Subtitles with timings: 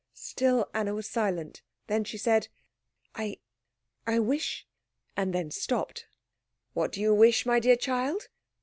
[0.15, 1.61] Still Anna was silent.
[1.85, 2.47] Then she said
[3.13, 3.37] "I
[4.07, 4.65] I wish"
[5.15, 6.07] and then stopped.
[6.73, 8.27] "What do you wish, my dear child?"